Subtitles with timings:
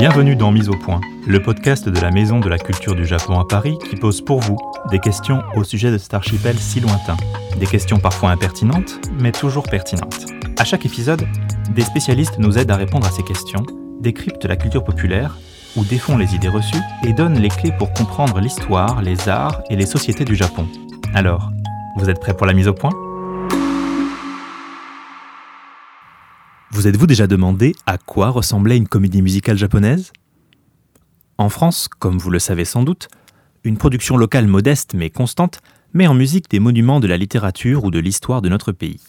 [0.00, 3.38] Bienvenue dans Mise au point, le podcast de la Maison de la Culture du Japon
[3.38, 4.56] à Paris qui pose pour vous
[4.90, 7.18] des questions au sujet de cet archipel si lointain.
[7.58, 10.24] Des questions parfois impertinentes, mais toujours pertinentes.
[10.58, 11.26] À chaque épisode,
[11.74, 13.62] des spécialistes nous aident à répondre à ces questions,
[14.00, 15.36] décryptent la culture populaire
[15.76, 19.76] ou défont les idées reçues et donnent les clés pour comprendre l'histoire, les arts et
[19.76, 20.66] les sociétés du Japon.
[21.12, 21.50] Alors,
[21.98, 22.92] vous êtes prêts pour la mise au point?
[26.72, 30.12] Vous êtes-vous déjà demandé à quoi ressemblait une comédie musicale japonaise?
[31.36, 33.08] En France, comme vous le savez sans doute,
[33.64, 35.62] une production locale modeste mais constante
[35.94, 39.00] met en musique des monuments de la littérature ou de l'histoire de notre pays.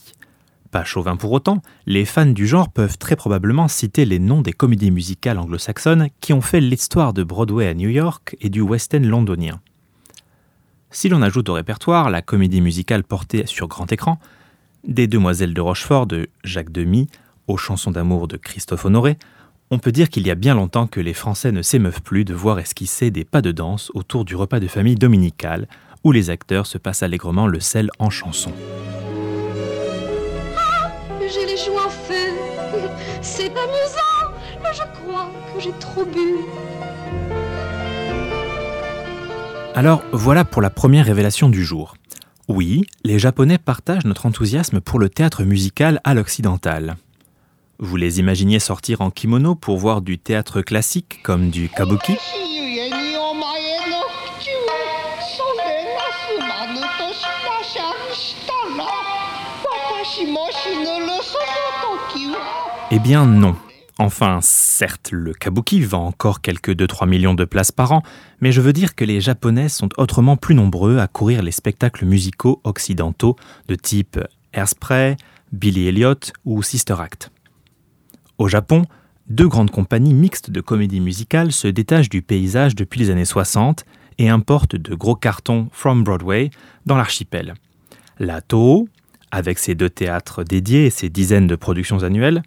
[0.72, 4.54] Pas chauvin pour autant, les fans du genre peuvent très probablement citer les noms des
[4.54, 8.96] comédies musicales anglo-saxonnes qui ont fait l'histoire de Broadway à New York et du West
[8.96, 9.62] End londonien.
[10.90, 14.20] Si l'on ajoute au répertoire la comédie musicale portée sur grand écran,
[14.84, 17.08] des Demoiselles de Rochefort de Jacques Demy
[17.52, 19.18] aux chansons d'amour de Christophe Honoré,
[19.70, 22.34] on peut dire qu'il y a bien longtemps que les Français ne s'émeuvent plus de
[22.34, 25.68] voir esquisser des pas de danse autour du repas de famille dominical,
[26.04, 28.52] où les acteurs se passent allègrement le sel en chanson.
[30.58, 32.32] Ah, j'ai les joues en feu.
[33.22, 34.34] C'est amusant.
[34.74, 36.38] Je crois que j'ai trop bu.
[39.76, 41.96] Alors voilà pour la première révélation du jour.
[42.48, 46.98] Oui, les Japonais partagent notre enthousiasme pour le théâtre musical à l'occidental.
[47.84, 52.16] Vous les imaginiez sortir en kimono pour voir du théâtre classique comme du kabuki?
[62.92, 63.56] Eh bien non.
[63.98, 68.04] Enfin, certes, le kabuki vend encore quelques 2-3 millions de places par an,
[68.42, 72.06] mais je veux dire que les Japonais sont autrement plus nombreux à courir les spectacles
[72.06, 73.36] musicaux occidentaux
[73.68, 74.20] de type
[74.54, 75.18] Airspray,
[75.52, 77.32] Billy Elliot ou Sister Act.
[78.42, 78.86] Au Japon,
[79.28, 83.86] deux grandes compagnies mixtes de comédie musicale se détachent du paysage depuis les années 60
[84.18, 86.50] et importent de gros cartons From Broadway
[86.88, 87.54] dans l'archipel.
[88.18, 88.90] La Toho,
[89.30, 92.42] avec ses deux théâtres dédiés et ses dizaines de productions annuelles,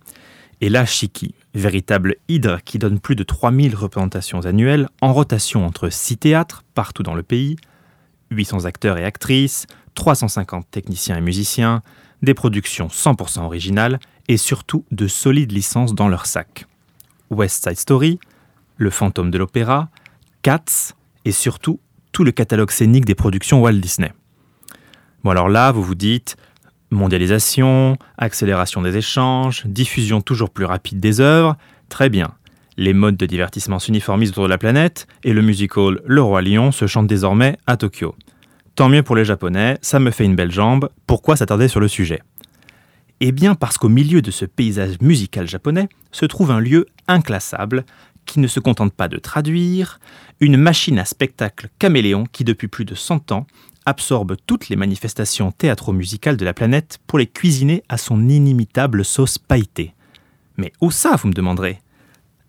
[0.61, 5.91] et la Shiki, véritable hydre qui donne plus de 3000 représentations annuelles en rotation entre
[5.91, 7.55] six théâtres partout dans le pays,
[8.33, 11.85] 800 acteurs et actrices, 350 techniciens et musiciens,
[12.25, 16.67] des productions 100% originales et surtout de solides licences dans leur sac.
[17.31, 18.19] West Side Story,
[18.77, 19.89] Le Fantôme de l'Opéra,
[20.43, 21.81] Cats et surtout
[22.13, 24.13] tout le catalogue scénique des productions Walt Disney.
[25.23, 26.37] Bon alors là, vous vous dites
[26.91, 31.57] mondialisation, accélération des échanges, diffusion toujours plus rapide des œuvres,
[31.89, 32.35] très bien.
[32.77, 36.73] Les modes de divertissement s'uniformisent autour de la planète et le musical Le Roi Lion
[36.73, 38.15] se chante désormais à Tokyo.
[38.75, 41.87] Tant mieux pour les Japonais, ça me fait une belle jambe, pourquoi s'attarder sur le
[41.87, 42.21] sujet?
[43.21, 47.85] Eh bien parce qu'au milieu de ce paysage musical japonais se trouve un lieu inclassable
[48.27, 50.01] qui ne se contente pas de traduire,
[50.41, 53.47] une machine à spectacle caméléon qui depuis plus de 100 ans
[53.87, 59.39] absorbe toutes les manifestations théâtro-musicales de la planète pour les cuisiner à son inimitable sauce
[59.39, 59.95] pailletée.
[60.57, 61.81] Mais où ça, vous me demanderez?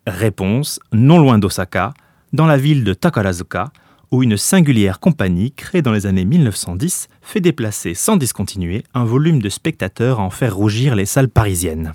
[0.08, 1.94] Réponse, non loin d'Osaka,
[2.32, 3.70] dans la ville de Takarazuka,
[4.10, 9.42] où une singulière compagnie créée dans les années 1910 fait déplacer sans discontinuer un volume
[9.42, 11.94] de spectateurs à en faire rougir les salles parisiennes.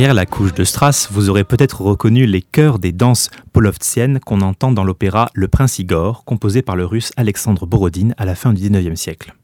[0.00, 4.40] Derrière la couche de strass, vous aurez peut-être reconnu les chœurs des danses polovtsiennes qu'on
[4.40, 8.54] entend dans l'opéra Le Prince Igor, composé par le russe Alexandre Borodine à la fin
[8.54, 9.34] du XIXe siècle.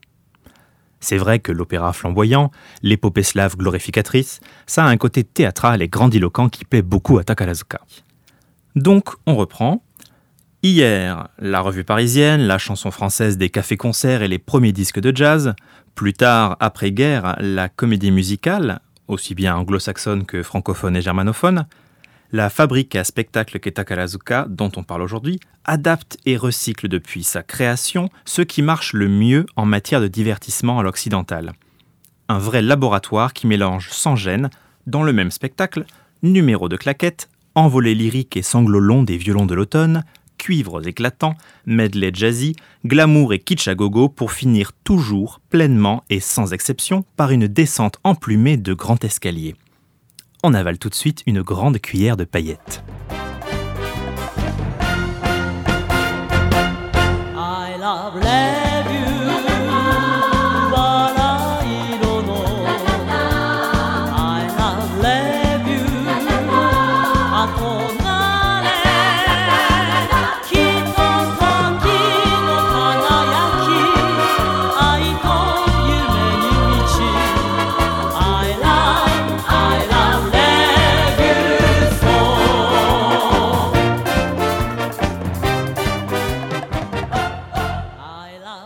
[0.99, 2.51] C'est vrai que l'opéra flamboyant,
[2.83, 7.83] l'épopée slave glorificatrice, ça a un côté théâtral et grandiloquent qui plaît beaucoup à Takarazuka.
[8.77, 9.83] Donc, on reprend.
[10.63, 15.55] Hier, la revue parisienne, la chanson française des cafés-concerts et les premiers disques de jazz.
[15.95, 21.67] Plus tard, après-guerre, la comédie musicale, aussi bien anglo-saxonne que francophone et germanophone,
[22.33, 27.43] la fabrique à spectacle qu'est Takarazuka, dont on parle aujourd'hui, adapte et recycle depuis sa
[27.43, 31.53] création ce qui marche le mieux en matière de divertissement à l'occidental.
[32.29, 34.51] Un vrai laboratoire qui mélange sans gêne,
[34.87, 35.85] dans le même spectacle,
[36.23, 40.05] numéros de claquettes, envolées lyriques et sanglots longs des violons de l'automne,
[40.39, 41.35] cuivres éclatants,
[41.67, 47.47] medley jazzy, glamour et kitsch à pour finir toujours, pleinement et sans exception, par une
[47.47, 49.55] descente emplumée de grands escaliers.
[50.43, 52.85] On avale tout de suite une grande cuillère de paillettes.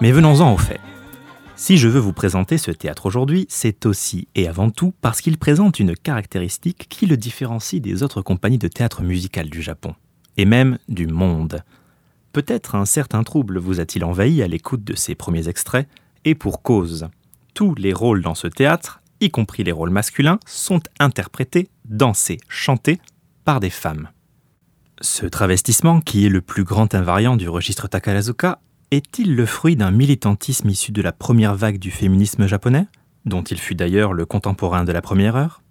[0.01, 0.81] Mais venons-en au fait.
[1.57, 5.37] Si je veux vous présenter ce théâtre aujourd'hui, c'est aussi et avant tout parce qu'il
[5.37, 9.95] présente une caractéristique qui le différencie des autres compagnies de théâtre musical du Japon,
[10.39, 11.63] et même du monde.
[12.33, 15.87] Peut-être un certain trouble vous a-t-il envahi à l'écoute de ces premiers extraits,
[16.25, 17.09] et pour cause.
[17.53, 23.01] Tous les rôles dans ce théâtre, y compris les rôles masculins, sont interprétés, dansés, chantés
[23.45, 24.09] par des femmes.
[25.03, 28.61] Ce travestissement, qui est le plus grand invariant du registre Takarazuka,
[28.91, 32.87] est-il le fruit d'un militantisme issu de la première vague du féminisme japonais,
[33.25, 35.63] dont il fut d'ailleurs le contemporain de la première heure?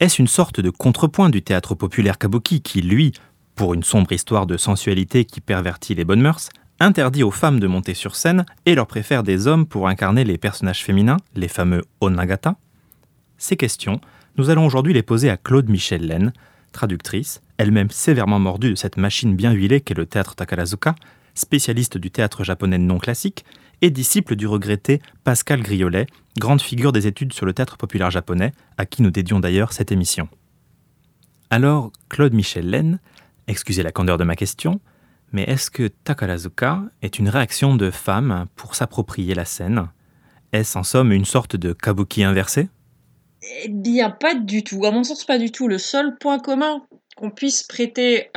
[0.00, 3.12] Est-ce une sorte de contrepoint du théâtre populaire kabuki qui, lui,
[3.54, 6.48] pour une sombre histoire de sensualité qui pervertit les bonnes mœurs,
[6.80, 10.38] interdit aux femmes de monter sur scène et leur préfère des hommes pour incarner les
[10.38, 12.56] personnages féminins, les fameux onagata?
[13.38, 14.00] Ces questions,
[14.36, 16.32] nous allons aujourd'hui les poser à Claude Michel Laine,
[16.72, 20.94] traductrice, elle-même sévèrement mordue de cette machine bien huilée qu'est le théâtre Takarazuka,
[21.36, 23.44] spécialiste du théâtre japonais non classique,
[23.82, 26.06] et disciple du regretté Pascal Griolet,
[26.38, 29.92] grande figure des études sur le théâtre populaire japonais, à qui nous dédions d'ailleurs cette
[29.92, 30.28] émission.
[31.50, 32.98] Alors, Claude Michel Laine,
[33.46, 34.80] excusez la candeur de ma question,
[35.32, 39.88] mais est-ce que Takarazuka est une réaction de femme pour s'approprier la scène?
[40.52, 42.68] Est-ce en somme une sorte de kabuki inversé?
[43.62, 44.84] Eh bien, pas du tout.
[44.86, 45.68] À mon sens, pas du tout.
[45.68, 46.82] Le seul point commun
[47.16, 48.30] qu'on puisse prêter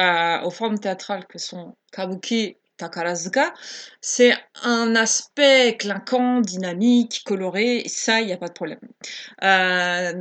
[0.44, 3.54] aux formes théâtrales que sont kabuki Takarazuka,
[4.02, 4.34] c'est
[4.64, 8.80] un aspect clinquant, dynamique, coloré, ça, il n'y a pas de problème.
[9.44, 10.14] Euh,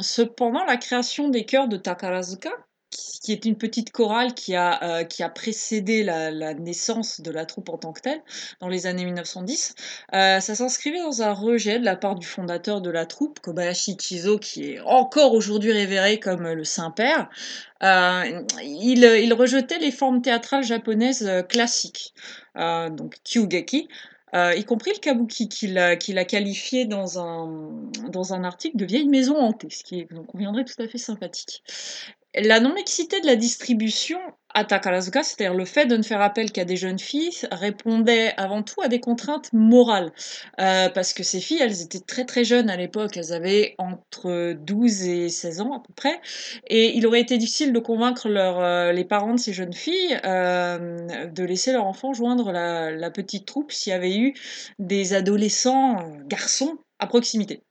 [0.00, 2.50] cependant, la création des chœurs de Takarazuka,
[3.24, 7.46] qui est une petite chorale qui a, euh, qui a précédé la, naissance de la
[7.46, 8.20] troupe en tant que telle,
[8.60, 9.74] dans les années 1910.
[10.12, 13.96] Euh, ça s'inscrivait dans un rejet de la part du fondateur de la troupe, Kobayashi
[13.98, 17.30] Chizo, qui est encore aujourd'hui révéré comme le Saint-Père.
[17.82, 22.14] Euh, il, il, rejetait les formes théâtrales japonaises classiques,
[22.54, 23.88] donc kyugeki,
[24.34, 27.70] y compris le kabuki, qu'il a, a, qualifié dans un,
[28.08, 31.62] dans un article de vieille maison hantée, ce qui conviendrait tout à fait sympathique.
[32.36, 34.18] La non-mixité de la distribution
[34.54, 38.62] à Takarazuka, c'est-à-dire le fait de ne faire appel qu'à des jeunes filles, répondait avant
[38.62, 40.12] tout à des contraintes morales.
[40.60, 44.52] Euh, parce que ces filles, elles étaient très très jeunes à l'époque, elles avaient entre
[44.54, 46.20] 12 et 16 ans à peu près,
[46.68, 51.26] et il aurait été difficile de convaincre euh, les parents de ces jeunes filles euh,
[51.26, 54.34] de laisser leur enfant joindre la, la petite troupe s'il y avait eu
[54.78, 57.62] des adolescents garçons proximité.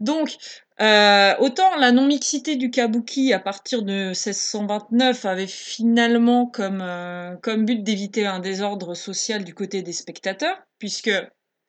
[0.00, 0.36] Donc,
[0.80, 7.64] euh, autant la non-mixité du kabuki à partir de 1629 avait finalement comme, euh, comme
[7.64, 11.10] but d'éviter un désordre social du côté des spectateurs, puisque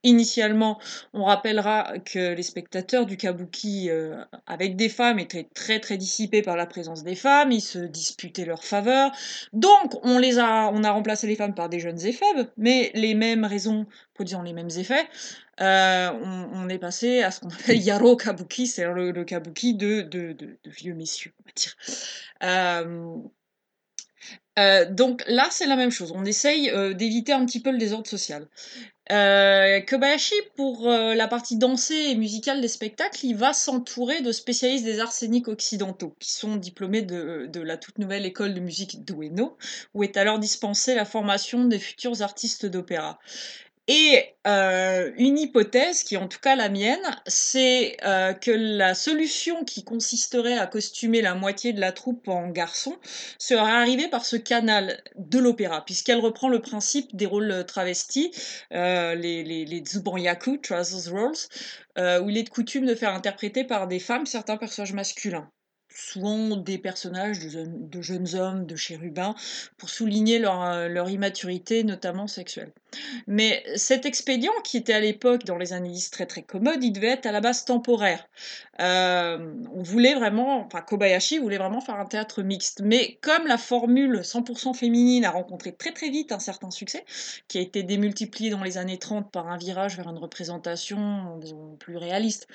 [0.06, 0.79] Initialement,
[1.13, 6.43] on rappellera que les spectateurs du kabuki euh, avec des femmes étaient très très dissipés
[6.43, 9.12] par la présence des femmes, ils se disputaient leur faveur.
[9.51, 13.15] Donc, on les a, on a remplacé les femmes par des jeunes éphèbes, mais les
[13.15, 15.07] mêmes raisons produisant les mêmes effets.
[15.62, 16.12] Euh,
[16.53, 20.07] on, est passé à ce qu'on appelle Yaro Kabuki, c'est le, kabuki de,
[20.65, 21.75] vieux messieurs, dire.
[24.57, 26.13] Euh, donc là, c'est la même chose.
[26.15, 28.47] On essaye d'éviter un petit peu le désordre social.
[29.12, 34.31] Euh, Kobayashi, pour euh, la partie dansée et musicale des spectacles, il va s'entourer de
[34.31, 39.05] spécialistes des arts scéniques occidentaux, qui sont diplômés de la toute nouvelle école de musique
[39.05, 39.57] d'Ueno,
[39.93, 43.19] où est alors dispensée la formation des futurs artistes d'opéra.
[43.88, 48.96] Et euh, une hypothèse, qui est en tout cas la mienne, c'est euh, que la
[48.96, 52.98] solution qui consisterait à costumer la moitié de la troupe en garçon
[53.38, 58.32] serait arrivée par ce canal de l'opéra, puisqu'elle reprend le principe des rôles travestis,
[58.72, 63.63] euh, les, les, les Zubanyaku, Trousers Roles, où il est de coutume de faire interpréter
[63.65, 65.50] par des femmes certains personnages masculins
[65.95, 69.35] souvent des personnages de jeunes, hommes, de chérubins,
[69.77, 72.71] pour souligner leur, euh, leur immaturité, notamment sexuelle.
[73.27, 76.91] Mais cet expédient, qui était à l'époque, dans les années 10, très très commode, il
[76.91, 78.27] devait être à la base temporaire.
[78.82, 82.82] Euh, on voulait vraiment, enfin Kobayashi voulait vraiment faire un théâtre mixte.
[82.84, 87.05] Mais comme la formule 100% féminine a rencontré très très vite un certain succès,
[87.48, 91.39] qui a été démultiplié dans les années 30 par un virage vers une représentation
[91.79, 92.48] plus réaliste,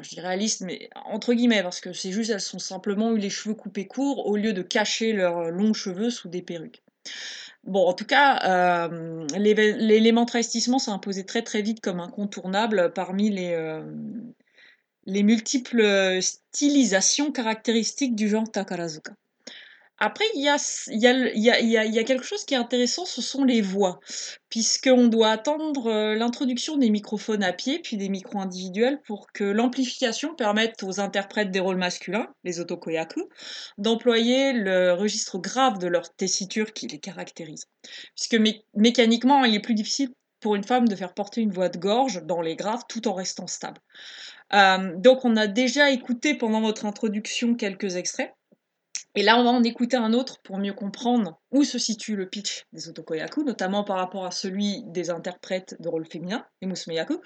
[0.00, 3.30] je dis réaliste, mais entre guillemets, parce que c'est juste, elles sont simplement eu les
[3.30, 6.82] cheveux coupés courts au lieu de cacher leurs longs cheveux sous des perruques.
[7.64, 8.40] Bon, en tout cas,
[8.90, 13.84] euh, l'élément travestissement s'est imposé très très vite comme incontournable parmi les, euh,
[15.04, 19.12] les multiples stylisations caractéristiques du genre Takarazuka.
[20.04, 24.00] Après, il y a, quelque chose qui est intéressant, ce sont les voix,
[24.48, 29.44] puisqu'on doit attendre euh, l'introduction des microphones à pied, puis des micros individuels, pour que
[29.44, 33.28] l'amplification permette aux interprètes des rôles masculins, les otokoyaku,
[33.78, 37.66] d'employer le registre grave de leur tessiture qui les caractérise.
[38.16, 38.42] Puisque
[38.74, 42.20] mécaniquement, il est plus difficile pour une femme de faire porter une voix de gorge
[42.24, 43.80] dans les graves tout en restant stable.
[44.54, 48.32] Euh, donc on a déjà écouté pendant votre introduction quelques extraits.
[49.14, 52.28] Et là, on va en écouter un autre pour mieux comprendre où se situe le
[52.28, 57.20] pitch des otokoyaku, notamment par rapport à celui des interprètes de rôle féminin, les musumeyaku,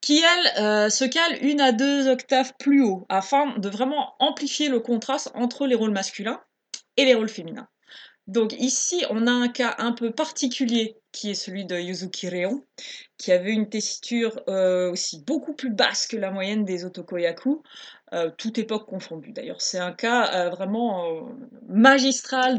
[0.00, 4.68] qui, elle, euh, se cale une à deux octaves plus haut, afin de vraiment amplifier
[4.68, 6.40] le contraste entre les rôles masculins
[6.96, 7.68] et les rôles féminins.
[8.28, 12.62] Donc ici, on a un cas un peu particulier qui est celui de Yuzuki Reon,
[13.16, 17.62] qui avait une tessiture euh, aussi beaucoup plus basse que la moyenne des otokoyaku,
[18.12, 19.32] euh, toute époque confondue.
[19.32, 21.30] D'ailleurs, c'est un cas euh, vraiment
[21.68, 22.58] magistral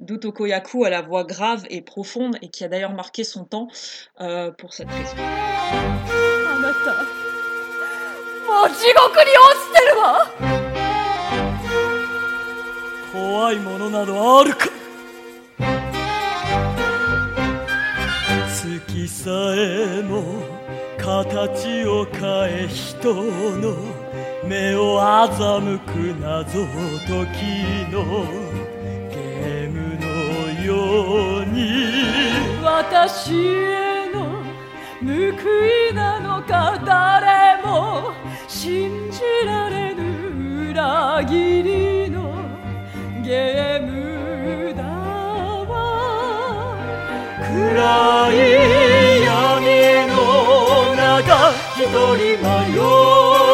[0.00, 3.68] d'Otokoyaku à la voix grave et profonde et qui a d'ailleurs marqué son temps
[4.58, 5.16] pour cette raison.
[13.12, 14.68] 怖いものなどあるか。
[18.48, 20.22] 月さえも
[20.96, 22.20] 形を変
[22.64, 23.74] え人の
[24.44, 25.88] 目を欺く
[26.20, 26.66] 謎
[27.06, 27.40] 解き
[27.90, 27.96] の。
[29.10, 30.06] ゲームの
[30.62, 30.70] よ
[31.38, 31.58] うに。
[32.62, 34.18] 私への
[35.02, 35.10] 報
[35.90, 36.80] いなのか。
[36.86, 38.12] 誰も
[38.46, 41.79] 信じられぬ裏切り。
[43.30, 43.38] 暗
[48.32, 48.34] い
[49.22, 49.70] 闇
[50.08, 50.18] の
[50.96, 52.48] 中一人迷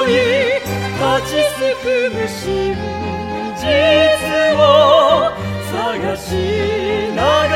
[0.01, 0.17] い
[0.97, 2.73] 立ちすくむ真
[3.57, 3.65] 実
[4.57, 4.61] を
[5.71, 6.25] 探し
[7.15, 7.56] ながら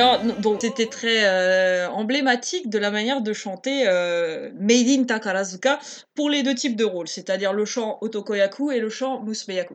[0.00, 5.78] alors donc c'était très euh, emblématique de la manière de chanter euh, Made in Takarazuka
[6.14, 9.74] pour les deux types de rôles, c'est-à-dire le chant Otokoyaku et le chant Musumeyaku.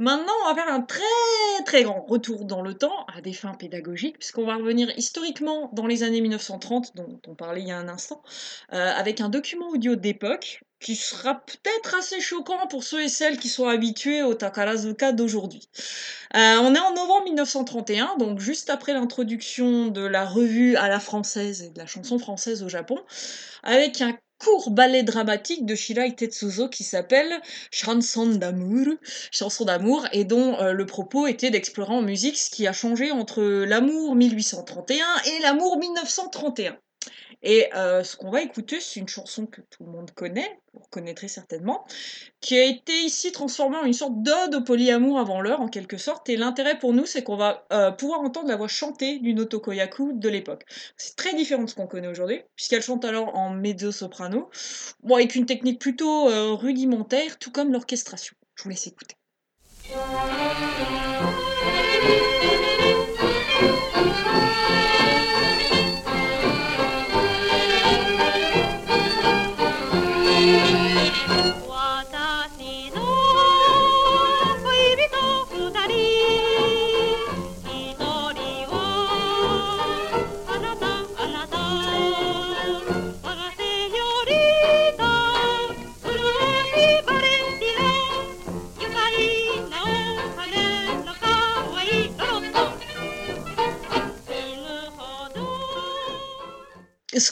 [0.00, 1.02] Maintenant, on va faire un très
[1.64, 5.86] très grand retour dans le temps à des fins pédagogiques, puisqu'on va revenir historiquement dans
[5.86, 8.22] les années 1930, dont on parlait il y a un instant,
[8.72, 13.38] euh, avec un document audio d'époque qui sera peut-être assez choquant pour ceux et celles
[13.38, 15.68] qui sont habitués au Takarazuka d'aujourd'hui.
[16.36, 21.00] Euh, on est en novembre 1931, donc juste après l'introduction de la revue à la
[21.00, 22.98] française et de la chanson française au Japon,
[23.62, 27.40] avec un court ballet dramatique de Shirai Tetsuzo qui s'appelle
[27.72, 28.94] Chanson d'amour,
[29.32, 33.10] chanson d'amour, et dont euh, le propos était d'explorer en musique ce qui a changé
[33.10, 36.78] entre l'amour 1831 et l'amour 1931.
[37.42, 40.80] Et euh, ce qu'on va écouter, c'est une chanson que tout le monde connaît, vous
[40.80, 41.84] reconnaîtrez certainement,
[42.40, 45.98] qui a été ici transformée en une sorte d'ode au polyamour avant l'heure, en quelque
[45.98, 46.28] sorte.
[46.28, 50.14] Et l'intérêt pour nous, c'est qu'on va euh, pouvoir entendre la voix chantée d'une otokoyaku
[50.14, 50.64] de l'époque.
[50.96, 54.50] C'est très différent de ce qu'on connaît aujourd'hui, puisqu'elle chante alors en mezzo-soprano,
[55.02, 58.34] bon, avec une technique plutôt euh, rudimentaire, tout comme l'orchestration.
[58.56, 59.14] Je vous laisse écouter.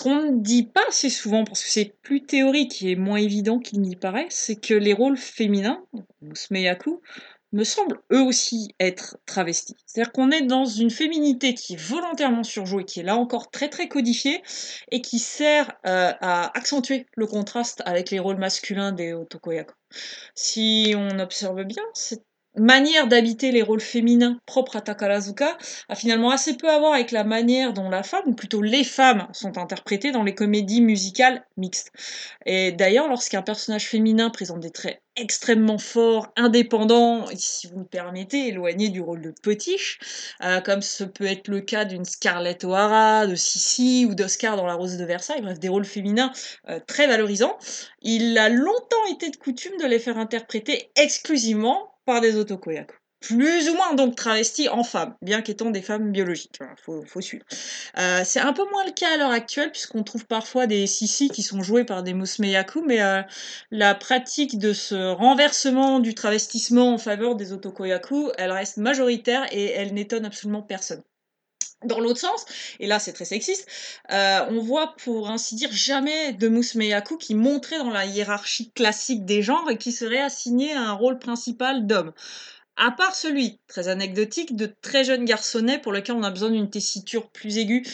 [0.06, 3.80] Qu'on ne dit pas assez souvent, parce que c'est plus théorique et moins évident qu'il
[3.80, 5.84] n'y paraît, c'est que les rôles féminins,
[6.22, 7.00] Musmeyaku,
[7.50, 9.74] me semblent eux aussi être travestis.
[9.84, 13.68] C'est-à-dire qu'on est dans une féminité qui est volontairement surjouée, qui est là encore très
[13.68, 14.42] très codifiée
[14.92, 19.74] et qui sert euh, à accentuer le contraste avec les rôles masculins des Otokoyaku.
[20.36, 22.22] Si on observe bien, c'est
[22.56, 25.56] manière d'habiter les rôles féminins propres à Takarazuka
[25.88, 28.84] a finalement assez peu à voir avec la manière dont la femme, ou plutôt les
[28.84, 31.92] femmes, sont interprétées dans les comédies musicales mixtes.
[32.44, 38.48] Et d'ailleurs, lorsqu'un personnage féminin présente des traits extrêmement forts, indépendants, si vous me permettez,
[38.48, 39.98] éloignés du rôle de potiche,
[40.42, 44.66] euh, comme ce peut être le cas d'une Scarlett O'Hara, de Sissi ou d'Oscar dans
[44.66, 46.32] La Rose de Versailles, bref, des rôles féminins
[46.68, 47.58] euh, très valorisants,
[48.02, 52.96] il a longtemps été de coutume de les faire interpréter exclusivement par des otokoyaku.
[53.20, 56.58] Plus ou moins donc travestis en femmes, bien qu'étant des femmes biologiques.
[56.60, 57.44] Il faut, faut, suivre.
[57.98, 61.28] Euh, c'est un peu moins le cas à l'heure actuelle, puisqu'on trouve parfois des sissi
[61.30, 63.22] qui sont joués par des musmeyaku, mais euh,
[63.70, 69.72] la pratique de ce renversement du travestissement en faveur des otokoyaku, elle reste majoritaire et
[69.72, 71.02] elle n'étonne absolument personne.
[71.86, 72.44] Dans l'autre sens,
[72.80, 73.66] et là c'est très sexiste,
[74.12, 79.24] euh, on voit pour ainsi dire jamais de Musmeyaku qui montrait dans la hiérarchie classique
[79.24, 82.12] des genres et qui serait assigné à un rôle principal d'homme.
[82.76, 86.68] À part celui, très anecdotique, de très jeunes garçonnets pour lequel on a besoin d'une
[86.68, 87.84] tessiture plus aiguë,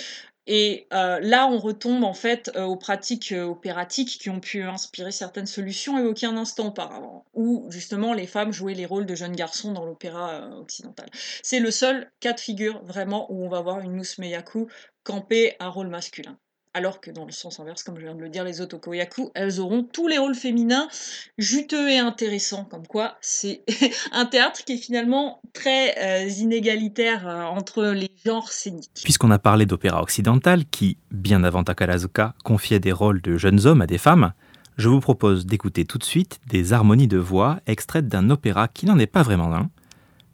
[0.47, 4.63] et euh, là, on retombe en fait euh, aux pratiques euh, opératiques qui ont pu
[4.63, 9.15] inspirer certaines solutions évoquées un instant auparavant, où justement les femmes jouaient les rôles de
[9.15, 11.09] jeunes garçons dans l'opéra occidental.
[11.43, 14.69] C'est le seul cas de figure vraiment où on va voir une Mousse Meyaku
[15.05, 16.39] camper un rôle masculin
[16.75, 19.61] alors que dans le sens inverse, comme je viens de le dire, les otokoyaku, elles
[19.61, 20.89] auront tous les rôles féminins
[21.37, 23.63] juteux et intéressants, comme quoi c'est
[24.13, 29.03] un théâtre qui est finalement très euh, inégalitaire euh, entre les genres scéniques.
[29.05, 33.83] Puisqu'on a parlé d'opéra occidental, qui, bien avant Takarazuka, confiait des rôles de jeunes hommes
[33.83, 34.33] à des femmes,
[34.79, 38.87] je vous propose d'écouter tout de suite des harmonies de voix extraites d'un opéra qui
[38.87, 39.69] n'en est pas vraiment un,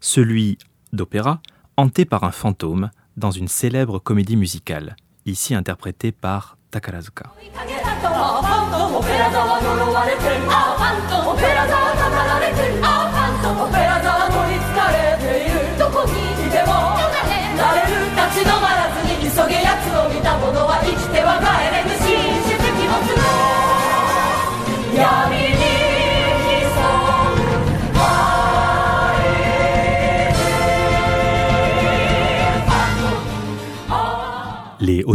[0.00, 0.58] celui
[0.92, 1.40] d'opéra
[1.76, 4.94] hanté par un fantôme dans une célèbre comédie musicale
[5.26, 7.32] ici interprété par Takarazuka.
[7.40, 7.50] Les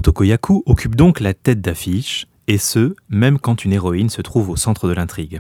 [0.04, 4.58] Otokoyaku occupent donc la tête d'affiche, et ce, même quand une héroïne se trouve au
[4.58, 5.40] centre de l'intrigue.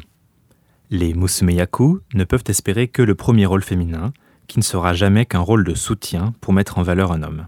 [0.89, 4.13] Les Musumeyaku ne peuvent espérer que le premier rôle féminin,
[4.47, 7.47] qui ne sera jamais qu'un rôle de soutien pour mettre en valeur un homme.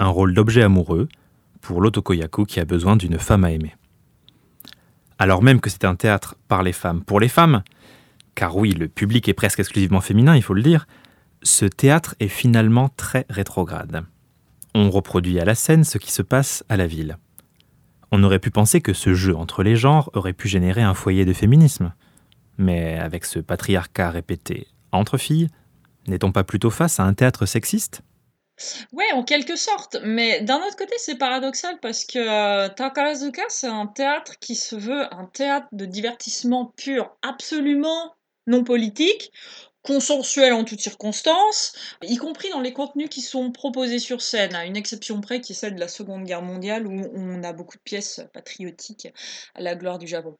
[0.00, 1.06] Un rôle d'objet amoureux
[1.60, 3.76] pour l'Otokoyaku qui a besoin d'une femme à aimer.
[5.20, 7.62] Alors même que c'est un théâtre par les femmes pour les femmes,
[8.34, 10.88] car oui, le public est presque exclusivement féminin, il faut le dire,
[11.44, 14.04] ce théâtre est finalement très rétrograde
[14.74, 17.18] on reproduit à la scène ce qui se passe à la ville.
[18.12, 21.24] On aurait pu penser que ce jeu entre les genres aurait pu générer un foyer
[21.24, 21.92] de féminisme.
[22.58, 25.48] Mais avec ce patriarcat répété entre filles,
[26.06, 28.02] n'est-on pas plutôt face à un théâtre sexiste?
[28.92, 29.96] Ouais, en quelque sorte.
[30.04, 34.76] Mais d'un autre côté, c'est paradoxal parce que euh, Takarazuka, c'est un théâtre qui se
[34.76, 38.14] veut un théâtre de divertissement pur, absolument
[38.46, 39.32] non politique,
[39.82, 44.66] consensuel en toutes circonstances, y compris dans les contenus qui sont proposés sur scène, à
[44.66, 47.76] une exception près qui est celle de la Seconde Guerre mondiale où on a beaucoup
[47.76, 49.08] de pièces patriotiques
[49.54, 50.36] à la gloire du Japon.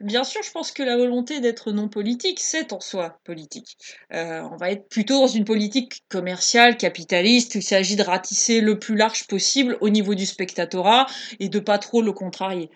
[0.00, 3.76] Bien sûr, je pense que la volonté d'être non politique, c'est en soi politique.
[4.12, 8.60] Euh, on va être plutôt dans une politique commerciale, capitaliste, où il s'agit de ratisser
[8.60, 11.06] le plus large possible au niveau du spectatorat
[11.40, 12.70] et de pas trop le contrarier.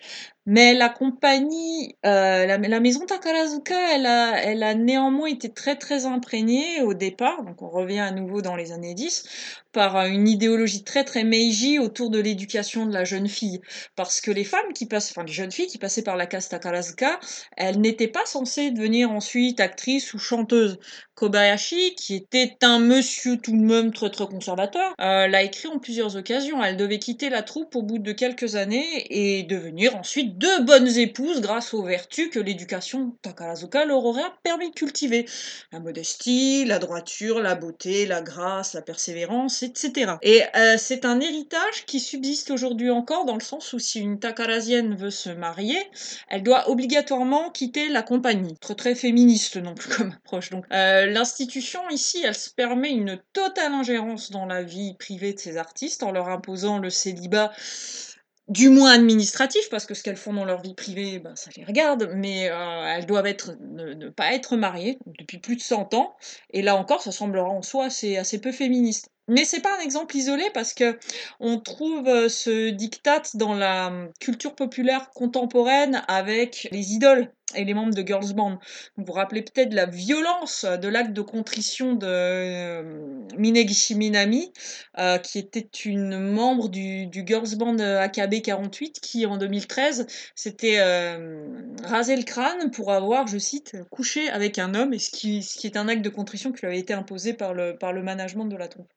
[0.51, 6.07] Mais la compagnie, euh, la, maison Takarazuka, elle a, elle a néanmoins été très très
[6.07, 10.83] imprégnée au départ, donc on revient à nouveau dans les années 10, par une idéologie
[10.83, 13.61] très très Meiji autour de l'éducation de la jeune fille.
[13.95, 16.49] Parce que les femmes qui passent, enfin les jeunes filles qui passaient par la case
[16.49, 17.19] Takarazuka,
[17.57, 20.79] elles n'étaient pas censées devenir ensuite actrices ou chanteuses.
[21.15, 25.77] Kobayashi, qui était un monsieur tout de même très très conservateur, euh, l'a écrit en
[25.77, 26.63] plusieurs occasions.
[26.63, 30.87] Elle devait quitter la troupe au bout de quelques années et devenir ensuite de bonnes
[30.87, 35.25] épouses grâce aux vertus que l'éducation Takarazuka leur aurait permis de cultiver.
[35.73, 39.61] La modestie, la droiture, la beauté, la grâce, la persévérance.
[40.21, 44.19] Et euh, c'est un héritage qui subsiste aujourd'hui encore dans le sens où si une
[44.19, 45.79] Takarasienne veut se marier,
[46.29, 48.57] elle doit obligatoirement quitter la compagnie.
[48.59, 50.49] Très très féministe non plus comme approche.
[50.49, 55.39] Donc euh, l'institution ici, elle se permet une totale ingérence dans la vie privée de
[55.39, 57.51] ses artistes en leur imposant le célibat
[58.49, 61.63] du moins administratif, parce que ce qu'elles font dans leur vie privée, ben, ça les
[61.63, 66.15] regarde, mais euh, elles doivent être, ne, pas être mariées depuis plus de 100 ans,
[66.49, 69.11] et là encore, ça semblera en soi assez peu féministe.
[69.29, 70.97] Mais c'est pas un exemple isolé parce que
[71.39, 77.63] on trouve euh, ce diktat dans la hum, culture populaire contemporaine avec les idoles et
[77.63, 78.57] les membres de girls band.
[78.97, 84.51] Vous vous rappelez peut-être la violence de l'acte de contrition de euh, Minegishi Minami,
[84.97, 90.79] euh, qui était une membre du, girls band AKB 48, qui en 2013 s'était
[91.83, 95.57] rasé le crâne pour avoir, je cite, couché avec un homme, et ce qui, ce
[95.57, 98.03] qui est un acte de contrition qui lui avait été imposé par le, par le
[98.03, 98.91] management de la troupe.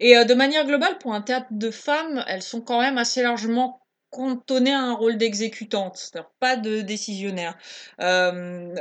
[0.00, 3.22] Et euh, de manière globale, pour un théâtre de femmes, elles sont quand même assez
[3.22, 7.56] largement cantonnées à un rôle d'exécutante, c'est-à-dire pas de décisionnaire.
[8.00, 8.74] Euh,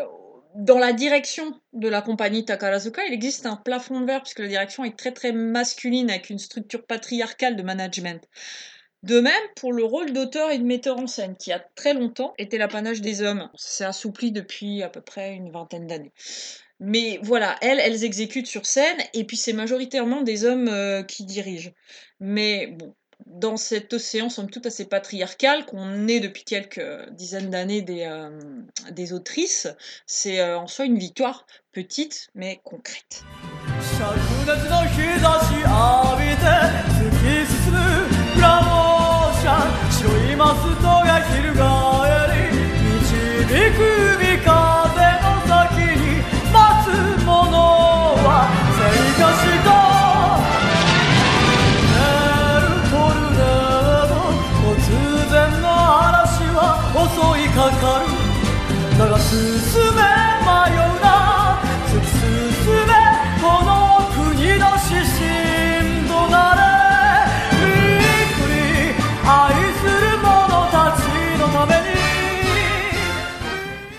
[0.55, 4.47] dans la direction de la compagnie Takarazuka, il existe un plafond de verre, puisque la
[4.47, 8.27] direction est très très masculine, avec une structure patriarcale de management.
[9.03, 12.33] De même pour le rôle d'auteur et de metteur en scène, qui a très longtemps
[12.37, 13.49] été l'apanage des hommes.
[13.55, 16.13] C'est assoupli depuis à peu près une vingtaine d'années.
[16.79, 21.25] Mais voilà, elles, elles exécutent sur scène, et puis c'est majoritairement des hommes euh, qui
[21.25, 21.71] dirigent.
[22.19, 22.93] Mais bon,
[23.25, 28.29] dans cet océan, somme toute assez patriarcal, qu'on est depuis quelques dizaines d'années des, euh,
[28.91, 29.67] des autrices,
[30.05, 33.23] c'est euh, en soi une victoire petite mais concrète.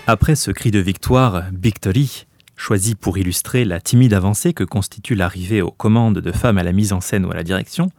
[0.07, 5.61] Après ce cri de victoire, Victory, choisi pour illustrer la timide avancée que constitue l'arrivée
[5.61, 7.91] aux commandes de femmes à la mise en scène ou à la direction,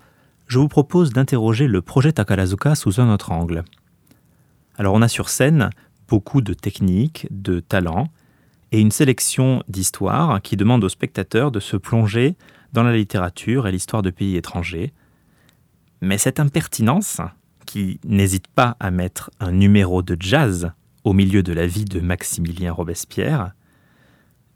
[0.47, 3.63] je vous propose d'interroger le projet Takarazuka sous un autre angle.
[4.81, 5.69] Alors on a sur scène
[6.09, 8.09] beaucoup de techniques, de talents,
[8.73, 12.35] et une sélection d'histoires qui demandent aux spectateurs de se plonger
[12.73, 14.95] dans la littérature et l'histoire de pays étrangers.
[16.01, 17.21] Mais cette impertinence,
[17.67, 20.73] qui n'hésite pas à mettre un numéro de jazz
[21.05, 23.53] au milieu de la vie de Maximilien Robespierre,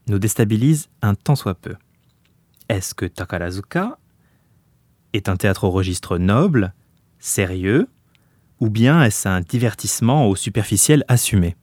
[0.08, 1.74] nous déstabilise un tant soit peu.
[2.70, 3.98] Est-ce que Takarazuka
[5.12, 6.72] est un théâtre au registre noble,
[7.18, 7.88] sérieux,
[8.60, 11.56] ou bien est-ce un divertissement au superficiel assumé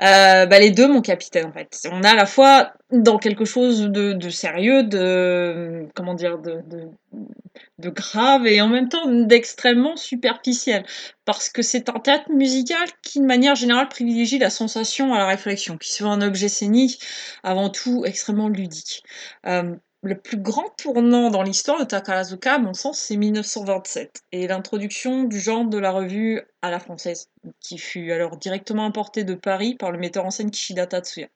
[0.00, 1.88] euh, bah, les deux, mon capitaine, en fait.
[1.90, 8.46] On a à la fois dans quelque chose de, sérieux, de comment dire, de, grave
[8.46, 10.84] et en même temps d'extrêmement superficiel,
[11.24, 15.26] parce que c'est un théâtre musical qui, de manière générale, privilégie la sensation à la
[15.26, 17.00] réflexion, qui soit un objet scénique
[17.42, 19.02] avant tout extrêmement ludique.
[19.46, 19.74] Euh,
[20.08, 25.24] le plus grand tournant dans l'histoire de Takarazuka, à mon sens, c'est 1927 et l'introduction
[25.24, 27.28] du genre de la revue à la française,
[27.60, 31.28] qui fut alors directement importée de Paris par le metteur en scène Kishida Tatsuya,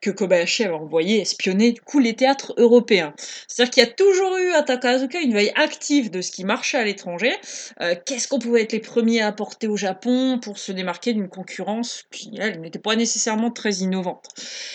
[0.00, 3.14] que Kobayashi avait envoyé espionner du coup les théâtres européens.
[3.46, 6.78] C'est-à-dire qu'il y a toujours eu à Takarazuka une veille active de ce qui marchait
[6.78, 7.32] à l'étranger.
[7.80, 11.28] Euh, qu'est-ce qu'on pouvait être les premiers à apporter au Japon pour se démarquer d'une
[11.28, 14.28] concurrence qui, n'était pas nécessairement très innovante?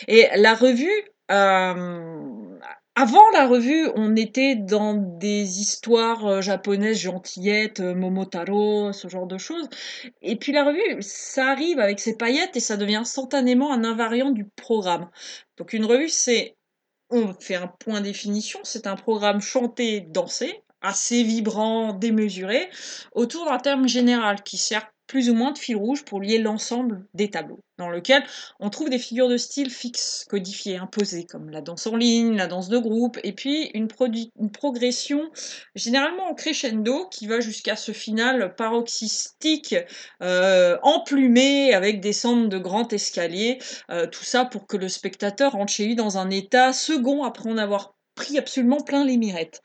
[0.08, 0.90] Et la revue
[1.32, 2.51] euh,
[3.02, 9.26] avant la revue, on était dans des histoires euh, japonaises gentillettes, euh, Momotaro, ce genre
[9.26, 9.68] de choses.
[10.22, 14.30] Et puis la revue, ça arrive avec ses paillettes et ça devient instantanément un invariant
[14.30, 15.10] du programme.
[15.58, 16.58] Donc une revue, c'est,
[17.10, 22.70] on fait un point définition, c'est un programme chanté, dansé, assez vibrant, démesuré,
[23.14, 27.06] autour d'un terme général qui sert plus ou moins de fil rouge pour lier l'ensemble
[27.14, 28.24] des tableaux, dans lequel
[28.62, 32.48] on trouve des figures de style fixes, codifiées, imposées, comme la danse en ligne, la
[32.48, 35.30] danse de groupe, et puis une, progression
[35.76, 39.76] généralement en crescendo qui va jusqu'à ce final paroxystique,
[40.24, 45.52] euh, emplumé, avec des centres de grands escaliers, euh, tout ça pour que le spectateur
[45.52, 49.62] rentre chez lui dans un état second après en avoir pris absolument plein les mirettes.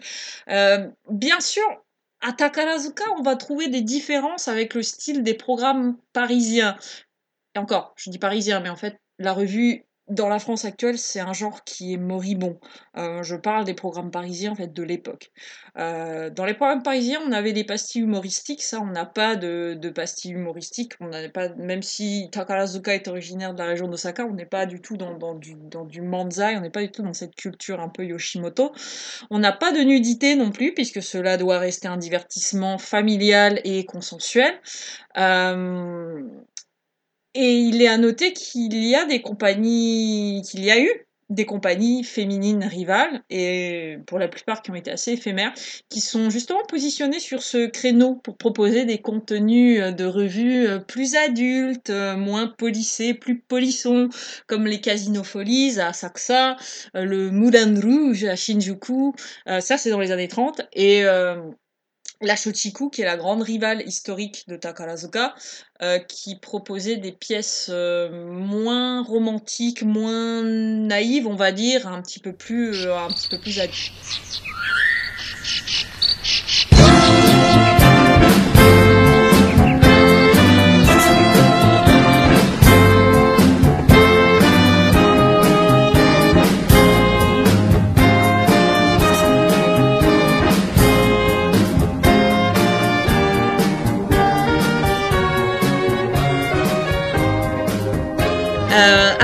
[0.50, 1.62] Euh, bien sûr,
[2.20, 6.76] à Takarazuka, on va trouver des différences avec le style des programmes parisiens.
[7.54, 11.20] Et encore, je dis parisien, mais en fait, la revue dans la France actuelle, c'est
[11.20, 12.58] un genre qui est moribond.
[12.96, 15.32] Euh, je parle des programmes parisiens en fait de l'époque.
[15.78, 18.62] Euh, dans les programmes parisiens, on avait des pastilles humoristiques.
[18.62, 20.92] Ça, on n'a pas de, de, pastilles humoristiques.
[21.00, 24.80] On pas, même si Takarazuka est originaire de la région d'Osaka, on n'est pas du
[24.80, 26.56] tout dans, dans, du, dans du manzai.
[26.56, 28.72] On n'est pas du tout dans cette culture un peu Yoshimoto.
[29.30, 33.84] On n'a pas de nudité non plus, puisque cela doit rester un divertissement familial et
[33.84, 34.54] consensuel.
[35.18, 36.22] Euh,
[37.36, 41.44] et il est à noter qu'il y a des compagnies, qu'il y a eu des
[41.44, 45.52] compagnies féminines rivales, et pour la plupart qui ont été assez éphémères,
[45.88, 51.90] qui sont justement positionnées sur ce créneau pour proposer des contenus de revues plus adultes,
[51.90, 54.08] moins polissés, plus polissons,
[54.46, 56.56] comme les Casino Folies à Asakusa,
[56.94, 59.12] le Moulin Rouge à Shinjuku,
[59.46, 61.02] ça c'est dans les années 30, et
[62.20, 65.34] la Shochiku, qui est la grande rivale historique de Takarazuka,
[65.82, 72.20] euh, qui proposait des pièces euh, moins romantiques, moins naïves, on va dire, un petit
[72.20, 73.92] peu plus, euh, un petit peu plus adultes.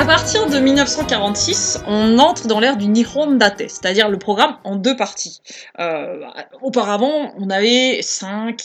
[0.02, 4.74] À partir de 1946, on entre dans l'ère du Nihon Date, c'est-à-dire le programme en
[4.74, 5.40] deux parties.
[5.78, 6.26] Euh,
[6.60, 8.64] auparavant, on avait cinq,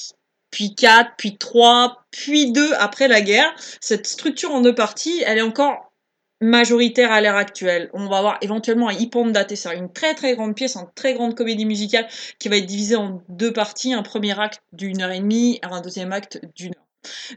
[0.49, 3.53] puis quatre, puis trois, puis deux après la guerre.
[3.81, 5.93] Cette structure en deux parties, elle est encore
[6.41, 7.91] majoritaire à l'ère actuelle.
[7.93, 11.13] On va avoir éventuellement un Ippon Date, c'est une très très grande pièce, une très
[11.13, 12.07] grande comédie musicale
[12.39, 15.81] qui va être divisée en deux parties, un premier acte d'une heure et demie un
[15.81, 16.87] deuxième acte d'une heure.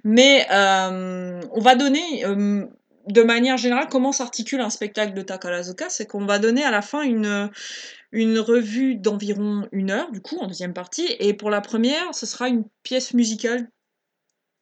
[0.05, 2.67] Mais euh, on va donner euh,
[3.13, 6.83] de manière générale, comment s'articule un spectacle de Takarazuka C'est qu'on va donner à la
[6.83, 7.51] fin une,
[8.13, 11.07] une revue d'environ une heure, du coup, en deuxième partie.
[11.19, 13.69] Et pour la première, ce sera une pièce musicale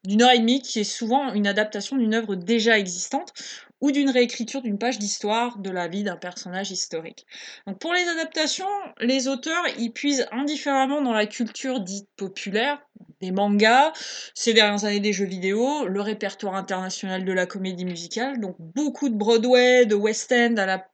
[0.04, 3.32] d'une heure et demie qui est souvent une adaptation d'une œuvre déjà existante
[3.80, 7.26] ou d'une réécriture d'une page d'histoire de la vie d'un personnage historique.
[7.66, 8.66] Donc pour les adaptations,
[9.00, 12.80] les auteurs y puisent indifféremment dans la culture dite populaire,
[13.20, 13.92] des mangas,
[14.34, 19.08] ces dernières années des jeux vidéo, le répertoire international de la comédie musicale, donc beaucoup
[19.08, 20.88] de Broadway, de West End à la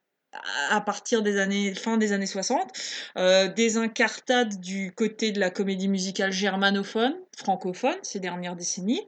[0.70, 2.72] à partir des années fin des années 60,
[3.16, 9.02] euh, des incartades du côté de la comédie musicale germanophone, francophone ces dernières décennies,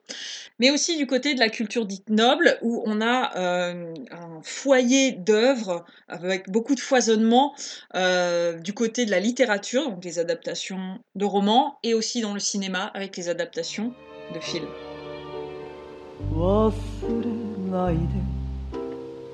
[0.58, 5.12] mais aussi du côté de la culture dite noble où on a euh, un foyer
[5.12, 7.54] d'œuvres avec beaucoup de foisonnement
[7.94, 12.40] euh, du côté de la littérature, donc les adaptations de romans, et aussi dans le
[12.40, 13.92] cinéma avec les adaptations
[14.34, 14.68] de films.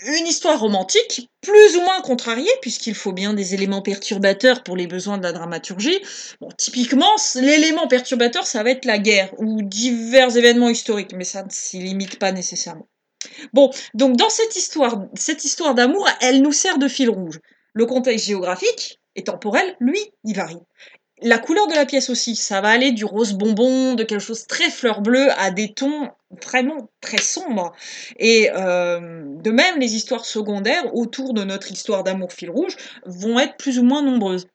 [0.00, 4.86] une histoire romantique, plus ou moins contrariée, puisqu'il faut bien des éléments perturbateurs pour les
[4.86, 6.00] besoins de la dramaturgie.
[6.40, 11.44] Bon, typiquement, l'élément perturbateur, ça va être la guerre, ou divers événements historiques, mais ça
[11.44, 12.88] ne s'y limite pas nécessairement.
[13.52, 17.40] Bon, donc dans cette histoire, cette histoire d'amour, elle nous sert de fil rouge.
[17.72, 20.58] Le contexte géographique et temporel, lui, il varie.
[21.22, 24.46] La couleur de la pièce aussi, ça va aller du rose bonbon, de quelque chose
[24.46, 26.10] très fleur bleue, à des tons
[26.42, 27.72] vraiment très sombres.
[28.18, 33.38] Et euh, de même, les histoires secondaires autour de notre histoire d'amour fil rouge vont
[33.38, 34.46] être plus ou moins nombreuses.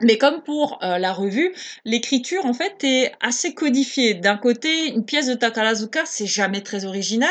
[0.00, 1.54] Mais comme pour euh, la revue,
[1.86, 4.12] l'écriture en fait est assez codifiée.
[4.14, 7.30] D'un côté, une pièce de Takarazuka, c'est jamais très original.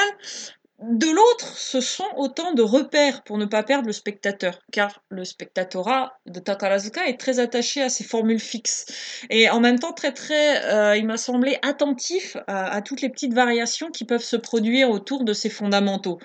[0.81, 5.23] De l'autre, ce sont autant de repères pour ne pas perdre le spectateur, car le
[5.23, 8.85] spectatorat de Takarazuka est très attaché à ses formules fixes
[9.29, 13.09] et en même temps très très, euh, il m'a semblé attentif à, à, toutes les
[13.09, 16.19] petites variations qui peuvent se produire autour de ses fondamentaux,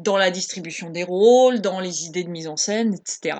[0.00, 3.38] dans la distribution des rôles, dans les idées de mise en scène, etc.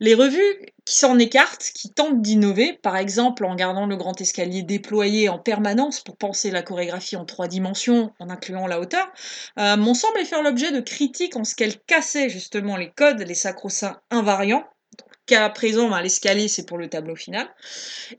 [0.00, 4.62] Les revues qui s'en écartent, qui tentent d'innover, par exemple en gardant le grand escalier
[4.62, 9.12] déployé en permanence pour penser la chorégraphie en trois dimensions en incluant la hauteur,
[9.58, 13.34] euh, m'ont semblé faire l'objet de critiques en ce qu'elles cassaient justement les codes, les
[13.34, 14.64] sacro-saints invariants,
[15.28, 17.46] jusqu'à présent, ben, l'escalier, c'est pour le tableau final.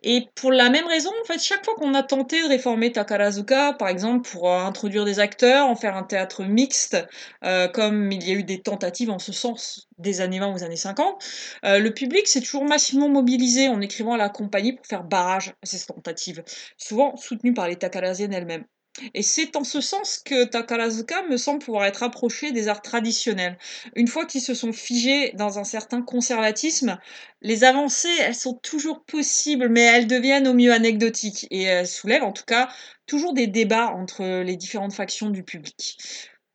[0.03, 3.73] Et pour la même raison, en fait, chaque fois qu'on a tenté de réformer Takarazuka,
[3.73, 6.97] par exemple, pour euh, introduire des acteurs, en faire un théâtre mixte,
[7.43, 10.63] euh, comme il y a eu des tentatives en ce sens des années 20 aux
[10.63, 11.23] années 50,
[11.65, 15.53] euh, le public s'est toujours massivement mobilisé en écrivant à la compagnie pour faire barrage
[15.63, 16.43] à ces tentatives,
[16.77, 18.65] souvent soutenues par les Takarasiennes elles-mêmes.
[19.13, 23.57] Et c'est en ce sens que Takarazuka me semble pouvoir être approché des arts traditionnels.
[23.95, 26.97] Une fois qu'ils se sont figés dans un certain conservatisme,
[27.41, 32.23] les avancées, elles sont toujours possibles, mais elles deviennent au mieux anecdotiques et elles soulèvent
[32.23, 32.69] en tout cas
[33.05, 35.97] toujours des débats entre les différentes factions du public,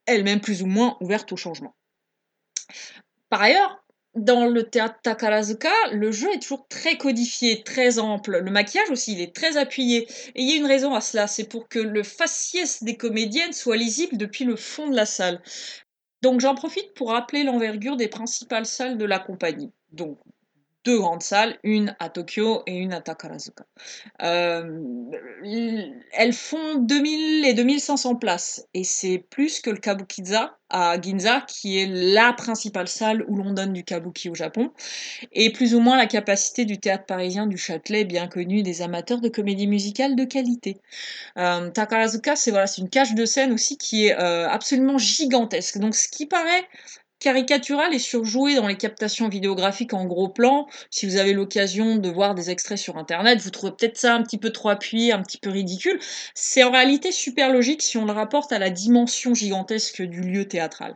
[0.05, 1.75] elles-mêmes plus ou moins ouvertes au changement.
[3.29, 3.84] Par ailleurs,
[4.15, 8.39] dans le théâtre Takarazuka, le jeu est toujours très codifié, très ample.
[8.39, 10.07] Le maquillage aussi, il est très appuyé.
[10.35, 13.53] Et il y a une raison à cela, c'est pour que le faciès des comédiennes
[13.53, 15.41] soit lisible depuis le fond de la salle.
[16.21, 19.71] Donc j'en profite pour rappeler l'envergure des principales salles de la compagnie.
[19.91, 20.17] Donc
[20.85, 23.65] deux grandes salles, une à Tokyo et une à Takarazuka.
[24.21, 24.81] Euh,
[26.13, 31.79] elles font 2000 et 2500 places et c'est plus que le Kabukiza à Ginza qui
[31.79, 34.71] est la principale salle où l'on donne du kabuki au Japon
[35.31, 39.21] et plus ou moins la capacité du théâtre parisien du Châtelet bien connu des amateurs
[39.21, 40.77] de comédie musicale de qualité.
[41.37, 45.77] Euh, Takarazuka c'est voilà, une cage de scène aussi qui est euh, absolument gigantesque.
[45.77, 46.67] Donc ce qui paraît
[47.19, 50.67] caricatural et surjoué dans les captations vidéographiques en gros plan.
[50.89, 54.23] Si vous avez l'occasion de voir des extraits sur internet, vous trouvez peut-être ça un
[54.23, 55.99] petit peu trop appuyé, un petit peu ridicule.
[56.33, 60.47] C'est en réalité super logique si on le rapporte à la dimension gigantesque du lieu
[60.47, 60.95] théâtral.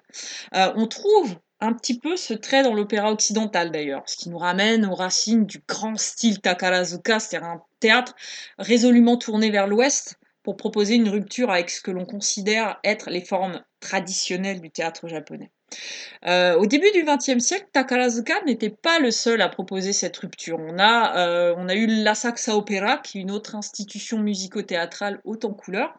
[0.55, 4.37] Euh, on trouve un petit peu ce trait dans l'opéra occidental d'ailleurs, ce qui nous
[4.37, 8.15] ramène aux racines du grand style Takarazuka, c'est-à-dire un théâtre
[8.57, 13.23] résolument tourné vers l'ouest pour proposer une rupture avec ce que l'on considère être les
[13.23, 15.51] formes traditionnelles du théâtre japonais.
[16.25, 20.59] Euh, au début du XXe siècle, Takarazuka n'était pas le seul à proposer cette rupture.
[20.59, 25.45] On a, euh, on a eu l'Asakusa Opera, qui est une autre institution musico-théâtrale haute
[25.45, 25.95] en couleurs.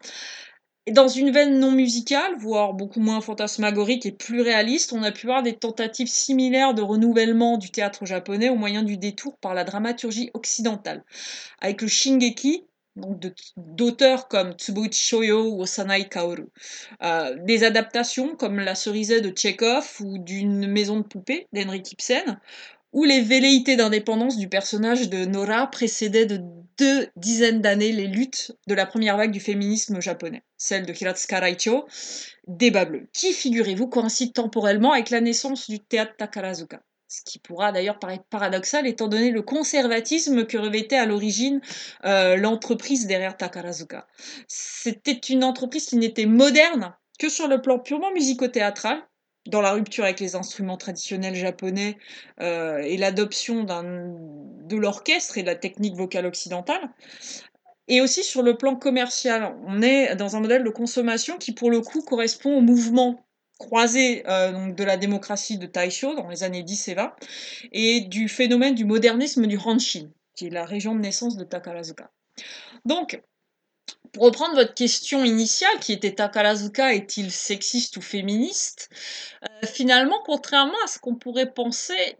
[0.87, 5.11] Et dans une veine non musicale, voire beaucoup moins fantasmagorique et plus réaliste, on a
[5.11, 9.53] pu voir des tentatives similaires de renouvellement du théâtre japonais au moyen du détour par
[9.53, 11.03] la dramaturgie occidentale.
[11.59, 16.47] Avec le Shingeki, d'auteurs comme Tsubuichi Shoyo ou Osanai Kaoru.
[17.03, 22.39] Euh, des adaptations comme La cerisette de Tchekhov ou d'une maison de poupée d'Henrik Ibsen,
[22.93, 26.41] où les velléités d'indépendance du personnage de Nora précédaient de
[26.77, 31.39] deux dizaines d'années les luttes de la première vague du féminisme japonais, celle de Hiratsuka
[31.39, 31.85] Raicho,
[32.47, 36.81] Débat bleu, qui, figurez-vous, coïncide temporellement avec la naissance du théâtre Takarazuka?
[37.11, 41.59] Ce qui pourra d'ailleurs paraître paradoxal étant donné le conservatisme que revêtait à l'origine
[42.05, 44.07] euh, l'entreprise derrière Takarazuka.
[44.47, 49.03] C'était une entreprise qui n'était moderne que sur le plan purement musico-théâtral,
[49.45, 51.97] dans la rupture avec les instruments traditionnels japonais
[52.39, 56.89] euh, et l'adoption de l'orchestre et de la technique vocale occidentale,
[57.89, 59.53] et aussi sur le plan commercial.
[59.67, 63.25] On est dans un modèle de consommation qui, pour le coup, correspond au mouvement
[63.61, 67.15] croisée euh, de la démocratie de Taisho dans les années 10 et 20,
[67.71, 72.09] et du phénomène du modernisme du Hanshin, qui est la région de naissance de Takarazuka.
[72.85, 73.21] Donc,
[74.13, 78.89] pour reprendre votre question initiale, qui était Takarazuka est-il sexiste ou féministe?
[79.43, 82.17] Euh, Finalement, contrairement à ce qu'on pourrait penser,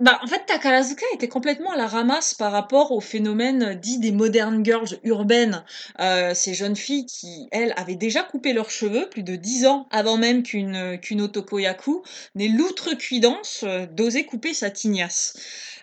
[0.00, 4.10] bah, en fait, Takarazuka était complètement à la ramasse par rapport au phénomène dit des
[4.10, 5.64] modern girls urbaines.
[6.00, 9.86] Euh, ces jeunes filles qui, elles, avaient déjà coupé leurs cheveux plus de dix ans
[9.90, 12.02] avant même qu'une qu'une otokoyaku
[12.34, 15.34] n'ait l'outrecuidance euh, d'oser couper sa tignasse.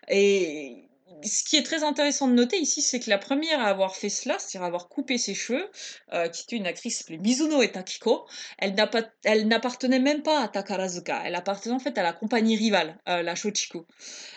[0.10, 0.91] Et
[1.24, 4.10] ce qui est très intéressant de noter ici, c'est que la première à avoir fait
[4.10, 5.70] cela, c'est-à-dire avoir coupé ses cheveux,
[6.14, 8.26] euh, qui était une actrice appelée Mizuno Etakiko,
[8.58, 13.22] elle n'appartenait même pas à Takarazuka, elle appartenait en fait à la compagnie rivale, euh,
[13.22, 13.86] la Shochiku.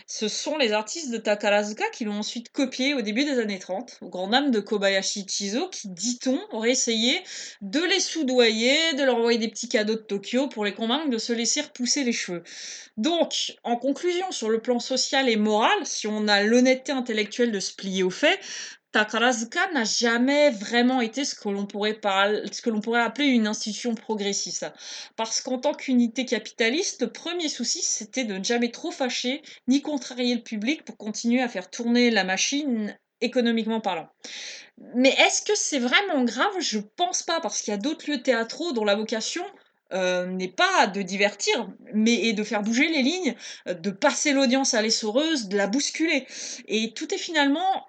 [0.07, 3.99] Ce sont les artistes de Takarazuka qui l'ont ensuite copié au début des années 30,
[4.03, 7.23] au grand dam de Kobayashi Chizo, qui, dit-on, aurait essayé
[7.63, 11.19] de les soudoyer, de leur envoyer des petits cadeaux de Tokyo pour les convaincre de
[11.19, 12.43] se laisser repousser les cheveux.
[12.97, 17.61] Donc, en conclusion, sur le plan social et moral, si on a l'honnêteté intellectuelle de
[17.61, 18.41] se plier aux faits,
[18.95, 24.67] Takarazuka n'a jamais vraiment été ce que l'on pourrait, appeler une institution progressiste.
[25.17, 29.83] Parce qu'en tant qu'unité capitaliste, le premier souci, c'était de ne jamais trop fâcher ni
[29.83, 34.09] contrarier le public pour continuer à faire tourner la machine économiquement parlant.
[34.95, 36.55] Mais est-ce que c'est vraiment grave?
[36.61, 39.45] Je pense pas, parce qu'il y a d'autres lieux théâtraux dont la vocation
[39.95, 43.35] euh, n'est pas de divertir, mais de faire bouger les lignes,
[43.67, 46.27] de passer l'audience à l'essoreuse, de la bousculer.
[46.69, 47.87] Et tout est finalement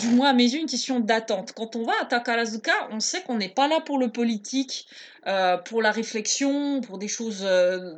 [0.00, 1.52] du moins à mes yeux, une question d'attente.
[1.52, 4.86] Quand on va à Takarazuka, on sait qu'on n'est pas là pour le politique,
[5.26, 7.94] euh, pour la réflexion, pour des choses euh,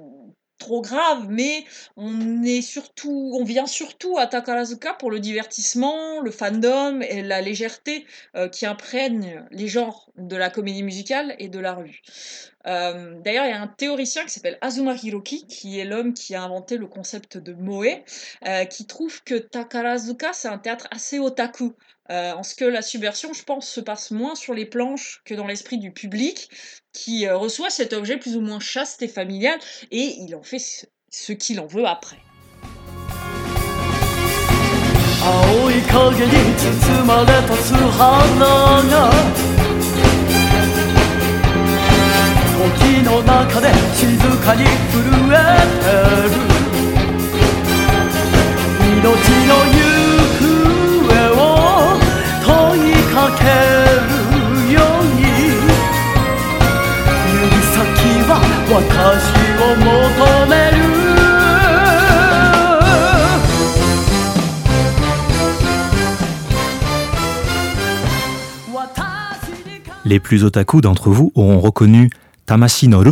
[0.58, 1.64] trop grave, mais
[1.96, 7.40] on est surtout, on vient surtout à Takarazuka pour le divertissement, le fandom et la
[7.40, 12.02] légèreté euh, qui imprègne les genres de la comédie musicale et de la rue.
[12.65, 16.35] Euh, d'ailleurs, il y a un théoricien qui s'appelle Azuma Hiroki, qui est l'homme qui
[16.35, 18.03] a inventé le concept de Moe,
[18.47, 21.73] euh, qui trouve que Takarazuka, c'est un théâtre assez otaku.
[22.09, 25.47] en ce que la subversion, je pense, se passe moins sur les planches que dans
[25.47, 26.49] l'esprit du public,
[26.93, 29.59] qui euh, reçoit cet objet plus ou moins chaste et familial,
[29.91, 32.19] et il en fait ce, ce qu'il en veut après.
[35.25, 39.56] 青い影に包まれた素花が
[42.57, 45.01] 時の中で静かに震
[45.31, 45.35] え
[45.81, 45.85] て
[46.23, 46.35] る
[48.99, 49.01] 命
[49.49, 49.81] の行
[51.09, 51.97] 方を
[52.45, 52.47] 問
[52.79, 55.21] いかけるように
[57.33, 57.43] 指
[57.73, 57.77] 先
[58.29, 58.31] は
[58.69, 58.73] 私
[59.61, 60.83] を求める
[70.05, 72.09] Les plus otaku d'entre vous auront reconnu
[72.48, 73.04] Tamashi no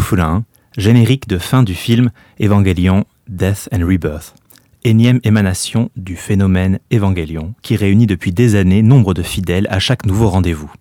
[0.78, 2.10] générique de fin du film
[2.40, 4.34] Evangelion Death and Rebirth,
[4.82, 10.06] énième émanation du phénomène Evangelion qui réunit depuis des années nombre de fidèles à chaque
[10.06, 10.72] nouveau rendez-vous.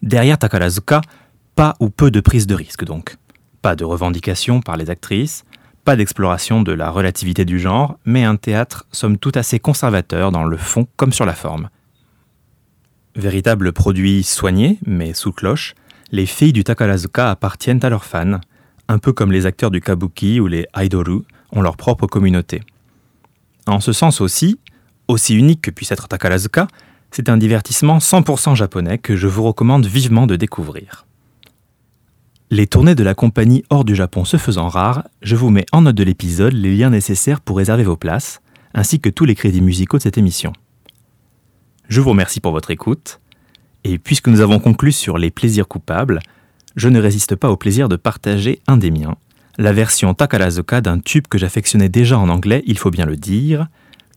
[0.00, 1.02] Derrière Takarazuka,
[1.56, 3.18] pas ou peu de prise de risque donc.
[3.60, 5.44] Pas de revendication par les actrices,
[5.84, 10.44] pas d'exploration de la relativité du genre, mais un théâtre somme tout assez conservateur dans
[10.44, 11.68] le fond comme sur la forme.
[13.14, 15.74] Véritable produit soigné, mais sous cloche,
[16.12, 18.40] les filles du Takarazuka appartiennent à leurs fans,
[18.88, 22.62] un peu comme les acteurs du kabuki ou les aidoru ont leur propre communauté.
[23.66, 24.60] En ce sens aussi,
[25.08, 26.68] aussi unique que puisse être Takarazuka,
[27.10, 31.06] c'est un divertissement 100% japonais que je vous recommande vivement de découvrir.
[32.50, 35.82] Les tournées de la compagnie hors du Japon se faisant rares, je vous mets en
[35.82, 38.40] note de l'épisode les liens nécessaires pour réserver vos places,
[38.72, 40.52] ainsi que tous les crédits musicaux de cette émission.
[41.88, 43.20] Je vous remercie pour votre écoute.
[43.88, 46.18] Et puisque nous avons conclu sur les plaisirs coupables,
[46.74, 49.14] je ne résiste pas au plaisir de partager un des miens,
[49.58, 53.68] la version Takarazuka d'un tube que j'affectionnais déjà en anglais, il faut bien le dire.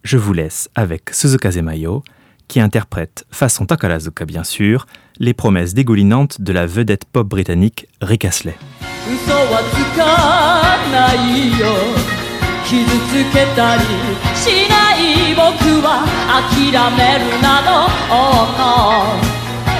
[0.01, 2.03] Je vous laisse avec Suzuka Zemayo,
[2.47, 4.87] qui interprète, façon Takarazuka bien sûr,
[5.19, 8.57] les promesses dégoulinantes de la vedette pop britannique Rick Astley.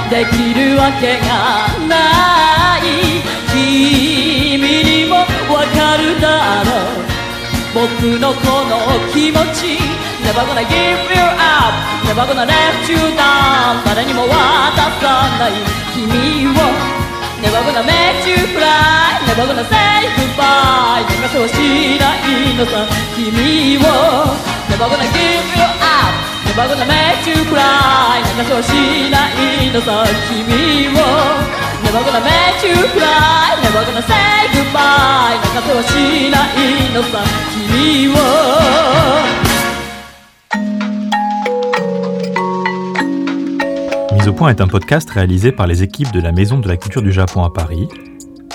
[0.10, 3.22] できるわけがない
[3.54, 5.18] 君にも
[5.54, 7.10] わかるだろう
[7.76, 8.74] 僕のこの
[9.14, 9.78] 気持ち
[10.26, 11.74] Never gonna give you up
[12.06, 14.34] Never gonna let you down 誰にも渡
[15.00, 15.52] さない
[15.94, 16.60] 君を
[17.44, 21.54] Never gonna make you cry Never gonna say goodbye 泣かせはし
[22.00, 23.82] ないのさ君を
[24.70, 25.22] Never gonna give
[25.56, 28.71] you up Never gonna make you cry 泣かせはし
[29.11, 31.01] ないのさ君を
[31.83, 34.15] Never gonna make you cry Never gonna say
[34.53, 37.19] goodbye 泣かせはしないのさ
[37.53, 38.15] 君を
[44.15, 46.77] Mise au point est un podcast réalisé par les équipes de la Maison de la
[46.77, 47.89] Culture du Japon à Paris,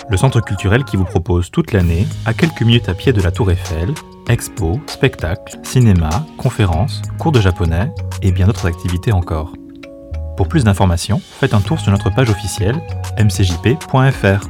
[0.10, 3.32] le centre culturel qui vous propose toute l'année, à quelques minutes à pied de la
[3.32, 3.94] Tour Eiffel,
[4.29, 9.53] expos, spectacles, cinéma, conférences, cours de japonais et bien d'autres activités encore.
[10.37, 12.81] Pour plus d'informations, faites un tour sur notre page officielle
[13.19, 14.49] mcjp.fr.